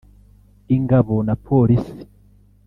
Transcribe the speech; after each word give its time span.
ingabo 0.75 1.15
na 1.27 1.35
Polisi 1.45 1.99